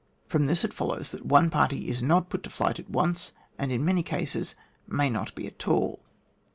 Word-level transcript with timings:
From 0.25 0.47
this 0.47 0.63
it 0.63 0.73
follows 0.73 1.11
that 1.11 1.27
one 1.27 1.51
party 1.51 1.87
is 1.87 2.01
not 2.01 2.31
put 2.31 2.41
to 2.41 2.49
flight 2.49 2.79
at 2.79 2.89
once, 2.89 3.33
and 3.59 3.71
in 3.71 3.85
many 3.85 4.01
cases 4.01 4.55
may 4.87 5.11
not 5.11 5.35
be 5.35 5.45
at 5.45 5.67
all. 5.67 5.99